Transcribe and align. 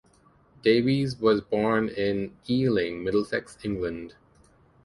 Davies 0.63 1.17
was 1.19 1.41
born 1.41 1.87
in 1.87 2.35
Ealing, 2.49 3.03
Middlesex, 3.03 3.59
England. 3.63 4.15